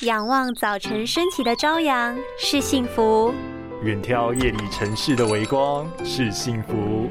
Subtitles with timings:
[0.00, 3.32] 仰望早晨升起的朝阳是幸福，
[3.84, 7.08] 远眺夜里城市的微光是幸福，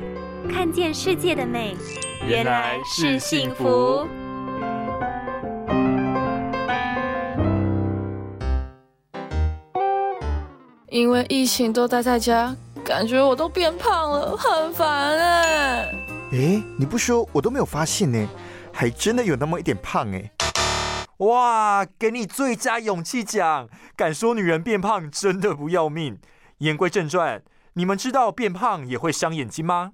[0.52, 1.78] 看见世界的美
[2.28, 4.06] 原来是幸福。
[10.90, 12.54] 因为疫情都待在家，
[12.84, 15.90] 感觉我都变胖了，很烦哎。
[16.34, 18.28] 哎，你不说我都没有发现呢，
[18.74, 20.30] 还真的有那么一点胖哎。
[21.18, 23.70] 哇，给你最佳勇气奖！
[23.96, 26.20] 敢说女人变胖真的不要命。
[26.58, 27.42] 言归正传，
[27.74, 29.92] 你们知道变胖也会伤眼睛吗？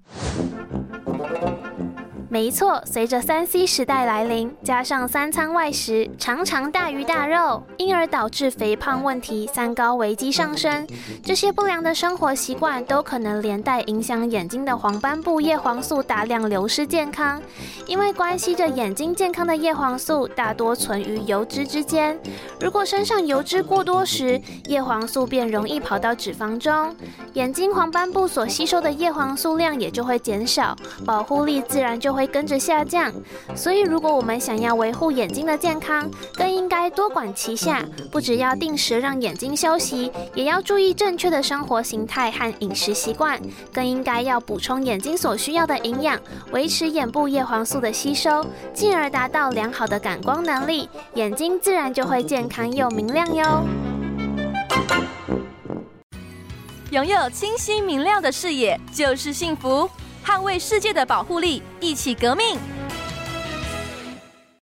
[2.32, 10.86] 没错，随着三 C 时代来临，加上三餐外食常常大鱼大肉，因而导致肥胖问题、三高危机上升。
[11.24, 17.42] 这些不良的生活习惯都可能连带影响眼睛的黄斑部叶黄素大量流失健康。
[17.88, 22.16] 因为关系着眼睛健康的叶黄素大多存于油脂之间，
[22.60, 26.94] 如果身上油脂过多时，叶黄素便容易跑到脂肪中，
[27.32, 32.19] 眼睛黄斑部所吸收的叶黄素量也就会减少，保护力自然就会。
[32.20, 33.10] 会跟着下降，
[33.56, 37.82] 所以如果我们想要维护眼睛的健康，更应该多管齐下，
[38.12, 43.40] 不只要定时让眼睛休息，也要注意正确的生活形态和饮食习惯，
[43.72, 46.20] 更应该要补充眼睛所需要的营养，
[46.52, 53.64] 维持眼部叶黄素的吸收，进而达到良好的感光能力，眼睛自然就会健康又明亮哟。
[56.90, 59.88] 拥有清晰明亮的视野就是幸福。
[60.24, 62.58] 捍卫世界的保护力，一起革命！